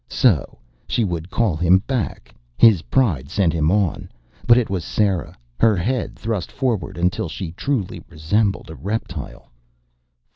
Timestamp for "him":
1.55-1.83, 3.53-3.69